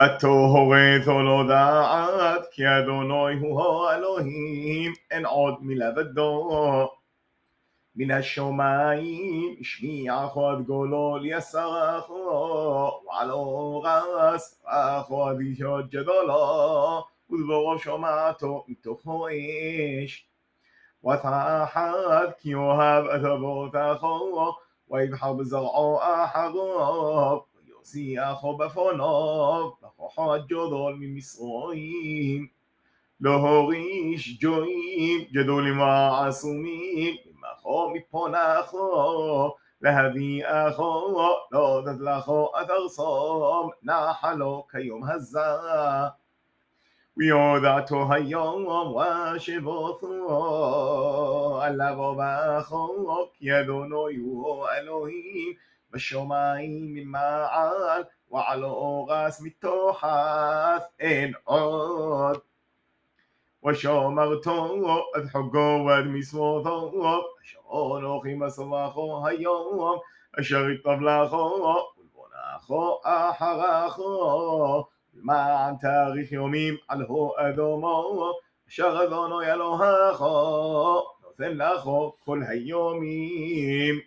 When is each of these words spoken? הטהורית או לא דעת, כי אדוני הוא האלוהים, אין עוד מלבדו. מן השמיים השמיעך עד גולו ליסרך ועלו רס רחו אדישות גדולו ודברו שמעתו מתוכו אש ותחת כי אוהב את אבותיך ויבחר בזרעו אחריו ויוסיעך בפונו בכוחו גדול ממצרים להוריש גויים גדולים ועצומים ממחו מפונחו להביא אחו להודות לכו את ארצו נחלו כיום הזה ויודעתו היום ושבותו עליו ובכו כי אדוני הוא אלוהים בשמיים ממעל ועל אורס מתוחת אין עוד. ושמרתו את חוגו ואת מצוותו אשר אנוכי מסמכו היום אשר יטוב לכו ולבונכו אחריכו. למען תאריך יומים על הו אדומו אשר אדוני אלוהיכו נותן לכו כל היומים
הטהורית 0.00 1.08
או 1.08 1.22
לא 1.22 1.44
דעת, 1.48 2.46
כי 2.52 2.62
אדוני 2.68 3.38
הוא 3.40 3.86
האלוהים, 3.86 4.92
אין 5.10 5.26
עוד 5.26 5.54
מלבדו. 5.60 6.88
מן 7.96 8.10
השמיים 8.10 9.56
השמיעך 9.60 10.36
עד 10.36 10.66
גולו 10.66 11.18
ליסרך 11.18 12.10
ועלו 12.10 13.82
רס 13.84 14.62
רחו 14.66 15.30
אדישות 15.30 15.90
גדולו 15.90 17.04
ודברו 17.30 17.78
שמעתו 17.78 18.64
מתוכו 18.68 19.26
אש 19.28 20.28
ותחת 21.04 22.38
כי 22.38 22.54
אוהב 22.54 23.04
את 23.04 23.24
אבותיך 23.24 24.06
ויבחר 24.90 25.32
בזרעו 25.32 26.00
אחריו 26.02 27.38
ויוסיעך 27.88 28.44
בפונו 28.58 29.72
בכוחו 29.82 30.32
גדול 30.46 30.96
ממצרים 31.00 32.46
להוריש 33.20 34.42
גויים 34.42 35.24
גדולים 35.32 35.80
ועצומים 35.80 37.16
ממחו 37.26 37.90
מפונחו 37.94 39.54
להביא 39.80 40.44
אחו 40.46 41.28
להודות 41.52 42.00
לכו 42.00 42.50
את 42.62 42.70
ארצו 42.70 43.70
נחלו 43.82 44.66
כיום 44.70 45.04
הזה 45.04 45.40
ויודעתו 47.16 48.12
היום 48.12 48.66
ושבותו 49.36 50.08
עליו 51.62 51.98
ובכו 51.98 53.28
כי 53.34 53.60
אדוני 53.60 54.16
הוא 54.16 54.66
אלוהים 54.68 55.52
בשמיים 55.91 56.93
ממעל 56.93 58.03
ועל 58.31 58.63
אורס 58.63 59.41
מתוחת 59.41 60.83
אין 60.99 61.33
עוד. 61.43 62.39
ושמרתו 63.65 64.77
את 65.17 65.31
חוגו 65.31 65.85
ואת 65.85 66.05
מצוותו 66.05 66.91
אשר 67.43 67.97
אנוכי 67.97 68.33
מסמכו 68.33 69.27
היום 69.27 69.99
אשר 70.39 70.69
יטוב 70.69 71.01
לכו 71.01 71.75
ולבונכו 71.97 72.99
אחריכו. 73.03 74.83
למען 75.13 75.75
תאריך 75.75 76.31
יומים 76.31 76.75
על 76.87 77.01
הו 77.01 77.33
אדומו 77.37 78.31
אשר 78.69 79.03
אדוני 79.03 79.51
אלוהיכו 79.51 81.03
נותן 81.23 81.57
לכו 81.57 82.13
כל 82.25 82.41
היומים 82.47 83.99